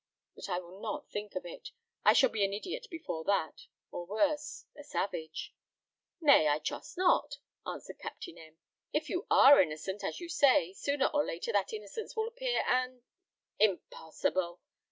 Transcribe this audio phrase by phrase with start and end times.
[0.33, 1.69] But I will not think of it.
[2.03, 5.53] I shall be an idiot before that, or worse, a savage."
[6.19, 8.57] "Nay, I trust not," answered Captain M.
[8.91, 13.03] "If you are innocent, as you say, sooner or later that innocence will appear, and"
[13.69, 14.59] "Impossible!"